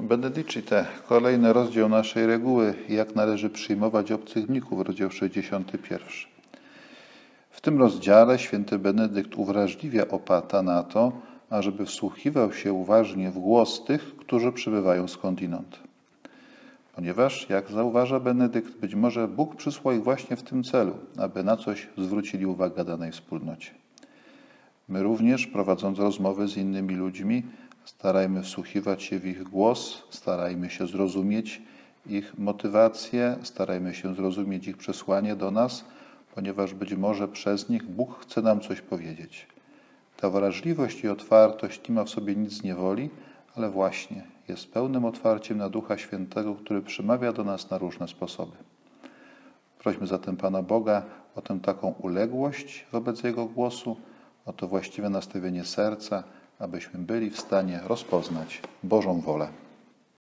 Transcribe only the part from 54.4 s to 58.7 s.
o to właściwe nastawienie serca, abyśmy byli w stanie rozpoznać